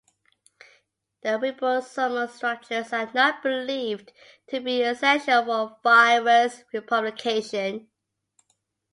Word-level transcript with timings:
The 1.21 1.37
ribosomal 1.37 2.27
structures 2.31 2.91
are 2.91 3.11
not 3.13 3.43
believed 3.43 4.11
to 4.47 4.59
be 4.59 4.81
essential 4.81 5.45
for 5.45 5.77
virus 5.83 6.63
replication. 6.73 7.87